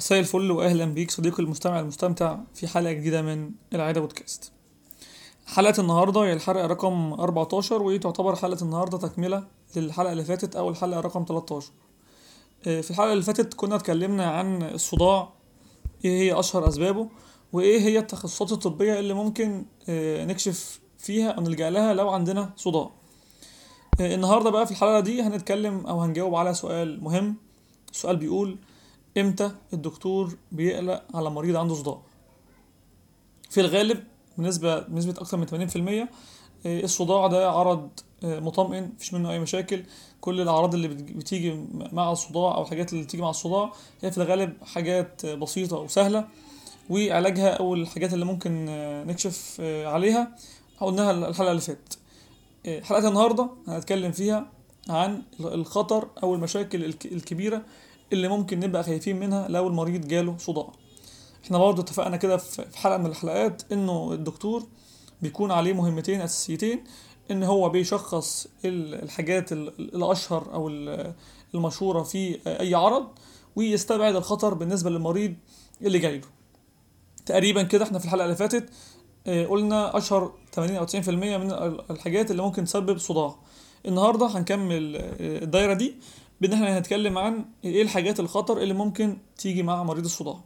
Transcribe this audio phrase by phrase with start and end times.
[0.00, 4.52] مساء الفل واهلا بيك صديقي المستمع المستمتع في حلقة جديدة من العادة بودكاست.
[5.46, 9.44] حلقة النهارده هي الحلقة رقم 14 وهي تعتبر حلقة النهارده تكملة
[9.76, 11.70] للحلقة اللي فاتت أو الحلقة رقم 13
[12.66, 15.32] آه، في الحلقة اللي فاتت كنا اتكلمنا عن الصداع
[16.04, 17.08] إيه هي أشهر أسبابه
[17.52, 22.90] وإيه هي التخصصات الطبية اللي ممكن آه، نكشف فيها أو نلجأ لها لو عندنا صداع.
[24.00, 27.36] آه، النهارده بقى في الحلقة دي هنتكلم أو هنجاوب على سؤال مهم.
[27.92, 28.58] السؤال بيقول
[29.20, 31.98] إمتى الدكتور بيقلق على مريض عنده صداع؟
[33.50, 34.04] في الغالب
[34.38, 36.08] بنسبة بنسبة أكثر من 80%
[36.66, 37.88] آه، الصداع ده عرض
[38.24, 39.82] آه، مطمئن مفيش منه أي مشاكل.
[40.20, 44.18] كل الأعراض اللي بت- بتيجي مع الصداع أو الحاجات اللي بتيجي مع الصداع هي في
[44.18, 46.28] الغالب حاجات آه، بسيطة وسهلة.
[46.90, 48.66] وعلاجها أو الحاجات اللي ممكن
[49.06, 50.36] نكشف عليها
[50.80, 51.98] قلناها الحلقة اللي فاتت.
[52.84, 54.46] حلقة النهاردة هنتكلم فيها
[54.88, 57.62] عن الخطر أو المشاكل الك- الكبيرة
[58.12, 60.72] اللي ممكن نبقى خايفين منها لو المريض جاله صداع.
[61.44, 64.62] إحنا برضه اتفقنا كده في حلقة من الحلقات إنه الدكتور
[65.22, 66.84] بيكون عليه مهمتين أساسيتين
[67.30, 71.14] إن هو بيشخص ال- الحاجات ال- الأشهر أو ال-
[71.54, 73.06] المشهورة في أي عرض
[73.56, 75.34] ويستبعد الخطر بالنسبة للمريض
[75.82, 76.26] اللي جاي له
[77.26, 78.68] تقريبا كده إحنا في الحلقة اللي فاتت
[79.26, 83.34] آه، قلنا أشهر 80 أو 90% من ال- الحاجات اللي ممكن تسبب صداع.
[83.86, 85.10] النهارده هنكمل آه،
[85.44, 85.94] الدايرة دي.
[86.40, 90.40] بإن إحنا هنتكلم عن إيه الحاجات الخطر اللي ممكن تيجي مع مريض الصداع.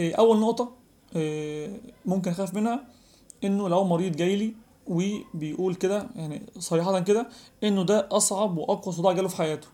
[0.00, 0.72] إيه، أول نقطة
[1.16, 2.84] إيه، ممكن أخاف منها
[3.44, 4.54] إنه لو مريض جاي لي
[4.86, 7.28] وبيقول كده يعني صريحة كده
[7.64, 9.68] إنه ده أصعب وأقوى صداع جاله في حياته.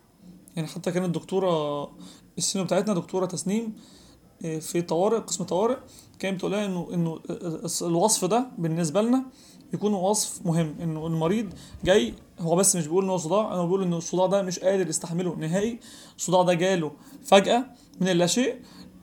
[0.56, 1.90] يعني حتى كانت دكتورة
[2.38, 3.76] السينو بتاعتنا دكتورة تسنيم
[4.44, 5.76] إيه، في طوارئ قسم طوارئ
[6.18, 7.20] كانت بتقول لها إنه إنه
[7.82, 9.24] الوصف ده بالنسبة لنا
[9.74, 10.74] يكون وصف مهم.
[10.82, 11.52] انه المريض
[11.84, 14.88] جاي هو بس مش بيقول إن هو صداع أنا بقول إن الصداع ده مش قادر
[14.88, 15.78] يستحمله نهائي.
[16.16, 16.92] الصداع ده جاله
[17.24, 17.64] فجأة
[18.00, 18.56] من اللاشيء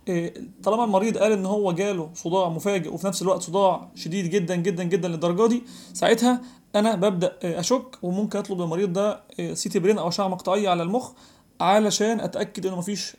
[0.07, 4.55] إيه، طالما المريض قال إن هو جاله صداع مفاجئ وفي نفس الوقت صداع شديد جدا
[4.55, 5.63] جدا جدا للدرجة دي
[5.93, 6.41] ساعتها
[6.75, 10.83] أنا ببدأ إيه، أشك وممكن أطلب للمريض ده إيه، CT brain أو أشعة مقطعية على
[10.83, 11.11] المخ
[11.61, 13.17] علشان أتأكد إنه مفيش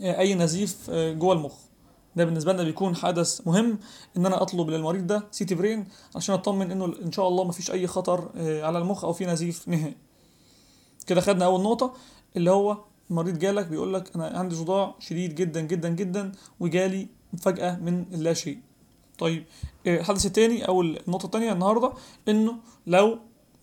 [0.00, 1.54] أي نزيف جوه المخ.
[2.16, 3.78] ده بالنسبة لنا بيكون حدث مهم
[4.16, 7.86] إن أنا أطلب للمريض ده CT brain عشان أطمن إنه إن شاء الله مفيش أي
[7.86, 9.96] خطر إيه، على المخ أو في نزيف نهائي.
[11.06, 11.94] كده خدنا أول نقطة
[12.36, 12.78] اللي هو
[13.10, 18.34] المريض جالك بيقول لك أنا عندي صداع شديد جدا جدا جدا وجالي فجأة من اللا
[18.34, 18.58] شيء.
[19.18, 19.44] طيب
[19.86, 21.92] آه، الحدث التاني أو النقطة التانية النهاردة
[22.28, 22.54] إنه
[22.86, 23.18] لو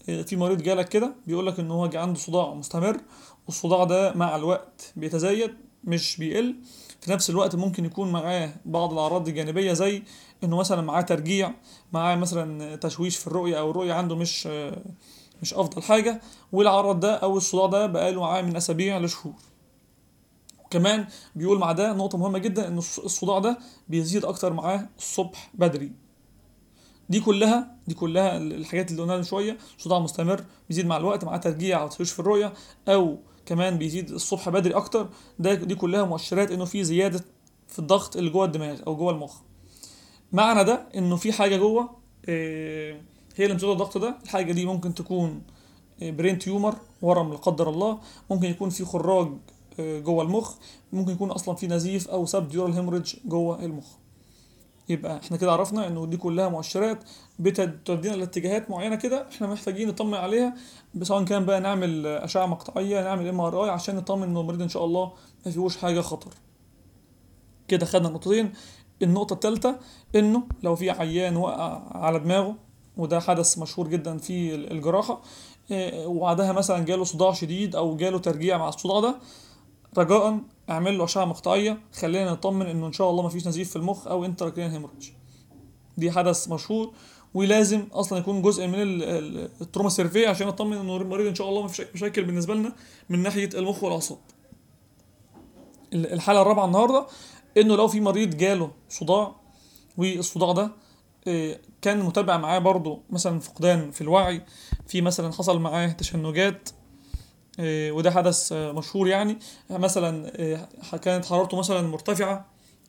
[0.09, 2.97] آه، في مريض جالك كده بيقول لك إن هو عنده صداع مستمر
[3.47, 5.53] والصداع ده مع الوقت بيتزايد
[5.83, 6.55] مش بيقل
[7.01, 10.03] في نفس الوقت ممكن يكون معاه بعض الأعراض الجانبية زي
[10.43, 11.53] إنه مثلا معاه ترجيع
[11.93, 14.47] معاه مثلا تشويش في الرؤية أو الرؤية عنده مش
[15.41, 16.21] مش أفضل حاجة
[16.51, 19.33] والعرض ده أو الصداع ده بقاله معاه من أسابيع لشهور.
[20.69, 23.57] كمان بيقول مع ده نقطة مهمة جدا ان الص- الصداع ده
[23.89, 25.91] بيزيد أكتر معاه الصبح بدري.
[27.09, 29.57] دي كلها دي كلها ال- الحاجات اللي قلناها من شوية.
[29.77, 32.53] صداع مستمر بيزيد مع الوقت مع ترجيع أو تشويش في الرؤية
[32.87, 35.09] أو كمان بيزيد الصبح بدري أكتر.
[35.39, 37.25] ده دي كلها مؤشرات إنه في زيادة
[37.67, 39.35] في الضغط اللي جوه الدماغ أو جوه المخ.
[40.33, 41.89] معنى ده إنه في حاجة جوه
[42.29, 43.01] آه،
[43.35, 44.17] هي اللي بتزود الضغط ده.
[44.23, 45.41] الحاجة دي ممكن تكون
[46.01, 47.99] brain tumor ورم لا قدر الله.
[48.29, 49.27] ممكن يكون في خراج
[49.79, 50.55] آه، جوه المخ.
[50.93, 53.85] ممكن يكون أصلا في نزيف أو subdural hemorrhage جوه المخ.
[54.89, 57.03] يبقى إحنا كده عرفنا انه دي كلها مؤشرات
[57.39, 60.55] بتودينا لاتجاهات معينة كده إحنا محتاجين نطمن عليها
[61.01, 64.85] سواء كان بقى نعمل آه، أشعة مقطعية نعمل MRI عشان نطمن ان المريض إن شاء
[64.85, 65.11] الله
[65.45, 66.31] ما فيهوش حاجة خطر.
[67.67, 68.53] كده خدنا النقطتين
[69.01, 69.79] النقطة الثالثة
[70.15, 72.55] إنه لو في عيان وقع على دماغه
[72.97, 75.21] وده حدث مشهور جدا في الجراحة
[75.71, 79.15] إيه، وبعدها مثلا جاله صداع شديد أو جاله ترجيع مع الصداع ده
[79.97, 80.39] رجاء
[80.69, 84.25] اعمل له أشعة مقطعية خلينا نطمن إنه إن شاء الله مفيش نزيف في المخ أو
[84.25, 85.09] intracranial hemorrhage
[85.97, 86.91] دي حدث مشهور
[87.33, 91.35] ولازم أصلا يكون جزء من ال- ال- ال trauma survey عشان اطمن إنه المريض إن
[91.35, 92.75] شاء الله مفيش مشاكل بالنسبة لنا
[93.09, 94.17] من ناحية المخ والأعصاب.
[95.93, 97.07] ال- الحالة الرابعة النهاردة
[97.57, 99.35] إنه لو في مريض جاله صداع
[99.97, 100.71] والصداع ده
[101.27, 104.41] آه، كان متابع معاه برضه مثلا فقدان في الوعي
[104.87, 106.69] في مثلا حصل معاه تشنجات
[107.59, 109.37] وده حدث آه، مشهور يعني.
[109.69, 112.45] مثلا آه، كانت حرارته مثلا مرتفعة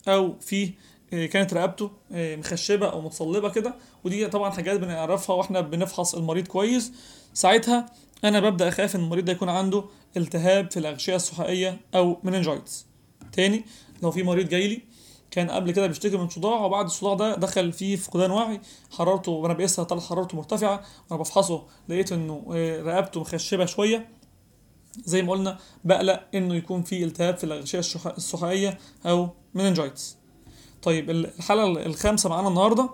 [0.09, 0.70] أو في
[1.12, 3.75] آه، كانت رقبته آه، مخشبة أو متصلبة كده.
[4.05, 6.93] ودي طبعا حاجات بنعرفها وإحنا بنفحص المريض كويس.
[7.35, 7.87] ساعتها
[8.25, 9.85] أنا ببدأ أخاف إن المريض ده يكون عنده
[10.17, 12.87] التهاب في الأغشية السحائية أو مننجايتس
[13.32, 13.65] تاني
[14.03, 14.82] لو في مريض جاي لي
[15.31, 18.61] كان قبل كده بيشتكي من صداع وبعد الصداع ده دخل فيه فقدان وعي.
[18.99, 20.85] حرارته وأنا بقيسها طلعت حرارته مرتفعة.
[21.11, 24.09] وأنا بفحصه لقيت إنه آه، رقبته مخشبة شوية.
[25.05, 30.17] زي ما قلنا بقلق إنه يكون في التهاب في الأغشية السحائيه أو مننجايتس
[30.82, 32.90] طيب الحاله الخامسة معانا النهارده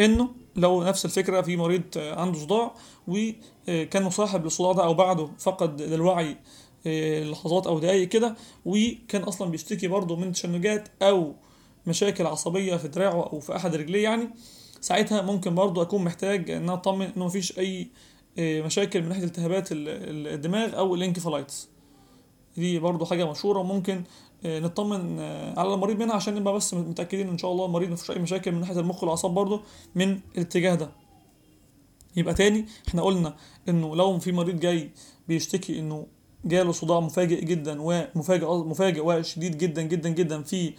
[0.00, 2.74] إنه لو نفس الفكرة في مريض عنده صداع
[3.08, 6.36] وكان مصاحب للصداع ده أو بعده فقد للوعي
[6.86, 11.34] آه، لحظات أو دقايق كده وكان أصلا بيشتكي برضه من تشنجات أو
[11.86, 14.30] مشاكل عصبية في دراعه أو في أحد رجليه يعني
[14.80, 17.88] ساعتها ممكن برضه أكون محتاج إن أطمن إنه مفيش أي
[18.38, 21.68] مشاكل من ناحية التهابات ال- ال- الدماغ أو ال encephalitis.
[22.56, 24.02] دي برضو حاجة مشهورة وممكن
[24.44, 28.10] آه، نطمن آه، على المريض منها عشان نبقى بس متأكدين إن شاء الله المريض مفيش
[28.10, 29.60] أي مشاكل من ناحية المخ والأعصاب برضو
[29.94, 30.90] من الاتجاه ده.
[32.16, 33.36] يبقى تاني إحنا قلنا
[33.68, 34.90] إنه لو في مريض جاي
[35.28, 36.06] بيشتكي إنه
[36.44, 40.72] جاله صداع مفاجئ جدا ومفاجئ مفاجئ وشديد جدا جدا جدا في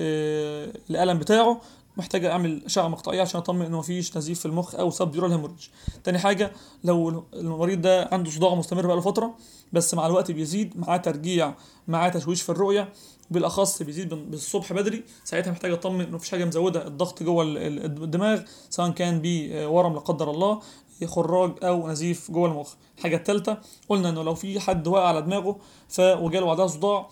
[0.00, 1.60] آه، الألم بتاعه
[1.96, 5.66] محتاج أعمل اشعه مقطعية عشان أطمن إنه مفيش نزيف في المخ أو subdural hemorrhage.
[6.04, 6.52] تاني حاجة
[6.84, 9.34] لو المريض ده عنده صداع مستمر بقاله فترة
[9.72, 11.54] بس مع الوقت بيزيد معاه ترجيع
[11.88, 12.92] معاه تشويش في الرؤية
[13.30, 17.58] بالاخص بيزيد بال- بالصبح بدري ساعتها محتاج اطمن إنه مفيش حاجة مزودة الضغط جوه ال-
[17.58, 18.40] ال- الدماغ
[18.70, 20.60] سواء كان بورم لا قدر الله
[21.06, 22.72] خراج أو نزيف جوه المخ.
[22.98, 23.58] الحاجة الثالثه
[23.88, 25.56] قلنا إنه لو في حد واقع على دماغه
[25.88, 27.08] ف وجاله بعدها صداع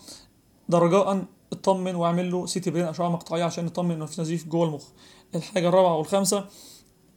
[0.69, 4.65] ده رجاء اطمن واعمل له CT brain اشعه مقطعيه عشان نطمن إنه في نزيف جوه
[4.65, 4.83] المخ
[5.35, 6.45] الحاجة الرابعة والخامسة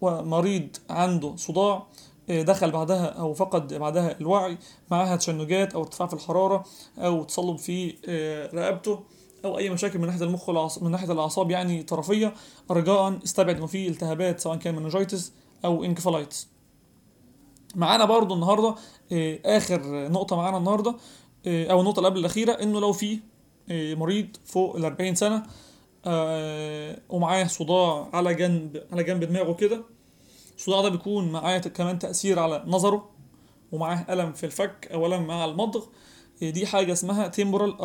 [0.01, 1.87] ومريض عنده صداع
[2.31, 4.59] آه، دخل بعدها أو فقد بعدها الوعي
[4.91, 6.65] معاها تشنجات أو ارتفاع في الحرارة
[6.99, 9.01] أو تصلب في آه، رقبته
[9.45, 10.51] أو أي مشاكل من ناحية المخ.
[10.83, 12.35] من ناحية الأعصاب يعني طرفية
[12.71, 15.33] رجاء استبعد انه في التهابات سواء كان مننجيتس
[15.65, 16.49] أو انكفالايتس
[17.75, 18.75] معانا برضو النهارده
[19.13, 20.95] آه، آخر نقطة معانا النهارده
[21.47, 23.19] أو النقطة اللي قبل الأخيرة إنه لو في
[23.71, 25.43] مريض فوق ال 40 سنة
[26.07, 29.83] آه، ومعاه صداع على جنب على جنب دماغه كده.
[30.57, 33.11] الصداع ده بيكون معاه كمان تأثير على نظره
[33.73, 35.85] ومعاه ألم في الفك أو ألم مع المضغ.
[36.43, 37.31] آه، دي حاجة اسمها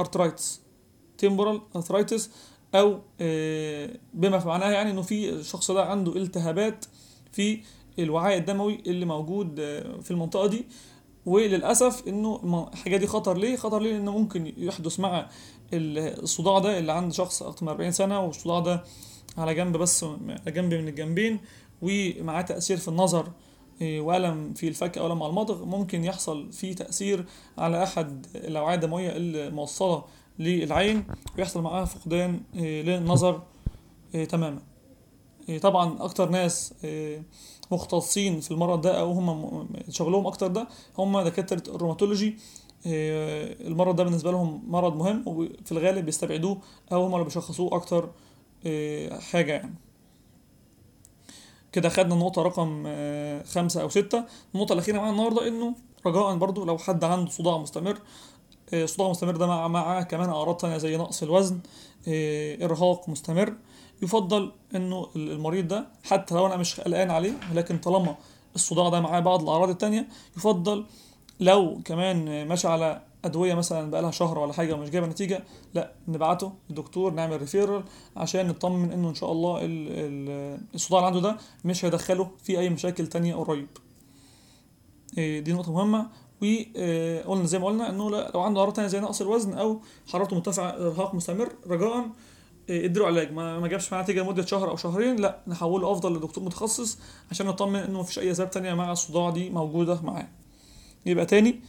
[0.03, 0.59] arthritis.
[1.25, 2.21] temporal arthritis
[2.75, 6.85] أو آه، بما في معناها يعني إنه في الشخص ده عنده التهابات
[7.31, 7.61] في
[7.99, 10.65] الوعاء الدموي اللي موجود آه، في المنطقة دي.
[11.33, 15.29] وللأسف إنه الم- الحاجة دي خطر ليه؟ خطر ليه؟ لأنه ممكن يحدث مع
[15.73, 18.83] ال- الصداع ده اللي عند شخص أكتر من 40 سنة والصداع ده
[19.37, 21.39] على جنب بس على جنب من الجنبين
[21.81, 23.27] ومعاه تأثير في النظر
[23.81, 27.25] إيه، وألم في الفك أو ألم على المضغ ممكن يحصل فيه تأثير
[27.57, 30.03] على أحد الأوعية الدموية الموصلة
[30.39, 31.03] للعين
[31.37, 33.41] ويحصل معاها فقدان إيه، للنظر
[34.15, 34.59] إيه، تماما
[35.57, 37.23] طبعا أكتر ناس إيه،
[37.71, 40.67] مختصين في المرض ده أو هم شغلهم أكتر ده
[40.97, 42.37] هم دكاترة الروماتولوجي.
[42.85, 46.57] إيه، المرض ده بالنسبة لهم مرض مهم وفي الغالب بيستبعدوه
[46.91, 48.09] أو هم اللي بيشخصوه أكتر
[48.65, 49.75] إيه، حاجة يعني.
[51.71, 52.83] كده خدنا النقطة رقم
[53.43, 54.23] خمسة أو ستة.
[54.55, 55.75] النقطة الأخيرة معانا النهاردة إنه
[56.05, 57.99] رجاء برضو لو حد عنده صداع مستمر
[58.85, 61.59] صداع مستمر ده مع مع كمان أعراض تانية زي نقص الوزن
[62.61, 63.53] إرهاق مستمر.
[64.01, 68.15] يفضل إنه المريض ده حتى لو أنا مش قلقان عليه ولكن طالما
[68.55, 70.07] الصداع ده معاه بعض الأعراض التانية
[70.37, 70.85] يفضل
[71.39, 75.43] لو كمان ماشي على أدوية مثلا بقالها شهر ولا حاجة ومش جايبة نتيجة
[75.73, 77.83] لأ نبعته للدكتور نعمل ريفيرال
[78.17, 82.59] عشان نطمن إنه إن شاء الله ال- ال- الصداع اللي عنده ده مش هيدخله في
[82.59, 83.67] أي مشاكل تانية قريب.
[85.17, 86.09] إيه، دي نقطة مهمة.
[86.41, 89.79] وقلنا زي ما قلنا إنه لو عنده أعراض تانية زي نقص الوزن أو
[90.11, 92.09] حرارته مرتفعة إرهاق مستمر رجاء
[92.69, 93.31] إيه، اديله علاج.
[93.31, 96.97] ما ما جابش معاه نتيجة لمدة شهر أو شهرين لا نحوله أفضل لدكتور متخصص
[97.31, 100.27] عشان نطمن إنه مفيش أي أسباب تانية مع الصداع دي موجودة معاه.
[101.05, 101.59] يبقى تاني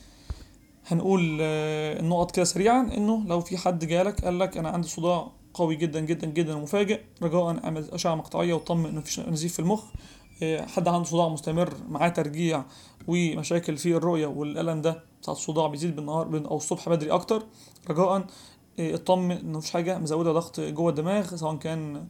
[0.86, 5.30] هنقول آه، النقط كده سريعا إنه لو في حد جالك قال لك أنا عندي صداع
[5.54, 9.84] قوي جدا جدا جدا ومفاجئ رجاء أعمل أشعة مقطعية وطمن إنه مفيش نزيف في المخ.
[10.42, 12.64] آه، حد عنده صداع مستمر معاه ترجيع
[13.08, 17.42] ومشاكل في الرؤية والألم ده بتاع الصداع بيزيد بالنهار أو الصبح بدري أكتر
[17.90, 18.24] رجاء آه،
[18.80, 22.06] اطمن إنه مفيش حاجة مزودة ضغط جوه الدماغ سواء كان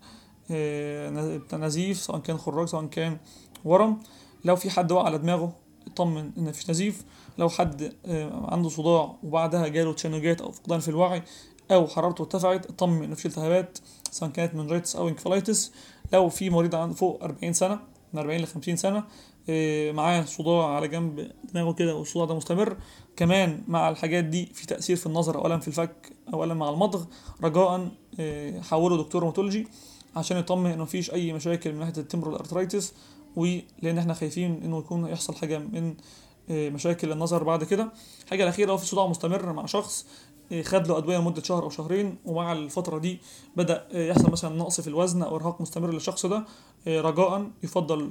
[0.51, 3.19] آه، نزيف سواء كان خراج سواء كان
[3.65, 4.01] ورم.
[4.45, 5.53] لو في حد وقع على دماغه
[5.87, 7.05] اطمن إن مفيش نزيف.
[7.39, 11.23] لو حد آه، عنده صداع وبعدها جاله تشنجات أو فقدان في الوعي
[11.71, 13.79] أو حرارته ارتفعت اطمن ان مفيش التهابات
[14.11, 15.73] سواء كانت meningitis أو encephalitis
[16.13, 17.79] لو في مريض عنده فوق 40 سنة
[18.13, 19.05] من 40 ل 50 سنة
[19.93, 22.77] معاه صداع على جنب دماغه كده والصداع ده مستمر.
[23.17, 26.71] كمان مع الحاجات دي في تأثير في النظر أو الم في الفك أو الم مع
[26.71, 27.05] المضغ.
[27.43, 27.89] رجاء
[28.21, 29.69] آه، حوله دكتور rheumatology
[30.17, 32.93] عشان يطمن إنه مفيش أي مشاكل من ناحية ال temporal arteritis
[33.37, 35.95] ولان إحنا خايفين إنه يكون يحصل حاجة من
[36.51, 37.93] آه، مشاكل النظر بعد كده.
[38.25, 40.07] الحاجة الأخيرة لو في صداع مستمر مع شخص
[40.63, 43.19] خد له أدوية لمدة شهر أو شهرين ومع الفترة دي
[43.57, 46.45] بدأ آه، يحصل مثلا نقص في الوزن أو إرهاق مستمر للشخص ده
[46.87, 48.05] آه، رجاء يفضل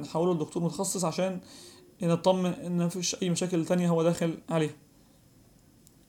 [0.00, 1.40] نحوله لدكتور متخصص عشان
[2.02, 4.74] نطمن إن مفيش أي مشاكل تانية هو داخل عليها.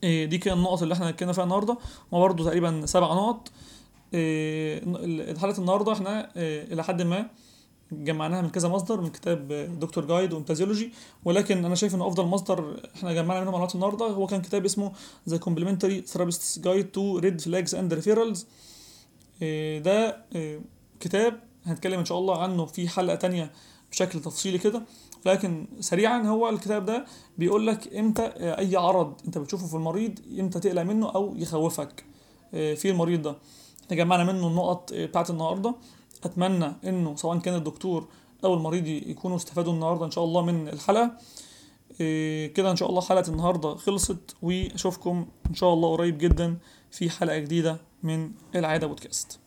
[0.04, 1.78] إيه، دي كده النقط اللي إحنا اتكلمنا فيها النهارده.
[2.12, 3.48] هما برضه تقريبا سبع نقط.
[5.38, 7.26] حلقه النهارده إحنا إلى حد ما
[7.92, 9.48] جمعناها من كذا مصدر من كتاب
[9.80, 10.92] دكتور guide وامتازيولوجي
[11.24, 14.92] ولكن أنا شايف إن أفضل مصدر إحنا جمعنا منه معلومات النهارده هو كان كتاب اسمه
[15.28, 18.46] The Complementary Therapist's Guide to Red Flags and Referrals
[19.80, 20.60] ده إيه،
[21.00, 23.50] كتاب هنتكلم إن شاء الله عنه في حلقة تانية
[23.90, 24.82] بشكل تفصيلي كده.
[25.26, 27.04] لكن سريعا هو الكتاب ده
[27.38, 32.04] بيقول لك إمتى آه، أي عرض أنت بتشوفه في المريض إمتى تقلق منه أو يخوفك.
[32.54, 33.36] آه، في المريض ده.
[33.84, 35.74] إحنا جمعنا منه النقط بتاعت النهارده.
[36.24, 38.08] أتمنى إنه سواء كان الدكتور
[38.44, 41.12] أو المريض يكونوا استفادوا النهارده إن شاء الله من الحلقة.
[42.00, 46.58] آه، كده إن شاء الله حلقة النهارده خلصت وأشوفكم إن شاء الله قريب جدا
[46.90, 49.38] في حلقة جديدة من العادة بودكاست.